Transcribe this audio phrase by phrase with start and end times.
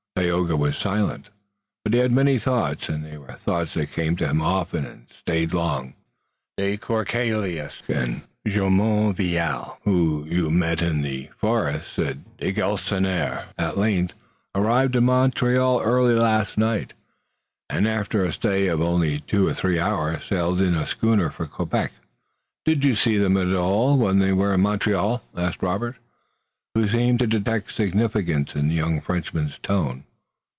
[0.17, 1.29] Tayoga was silent
[1.85, 5.07] but he had many thoughts, and they were thoughts that came to him often and
[5.17, 5.95] stayed long.
[6.57, 14.13] "De Courcelles and Jumonville, whom you met in the forest," said de Galisonnière, at length,
[14.53, 16.93] "arrived in Montreal early last night,
[17.69, 21.45] and after a stay of only two or three hours sailed in a schooner for
[21.47, 21.93] Quebec."
[22.65, 25.95] "Did you see them at all while they were in Montreal?" asked Robert,
[26.73, 30.05] who seemed to detect significance in the young Frenchman's tone.